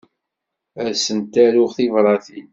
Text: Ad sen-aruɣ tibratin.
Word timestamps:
Ad 0.87 0.95
sen-aruɣ 0.97 1.69
tibratin. 1.77 2.47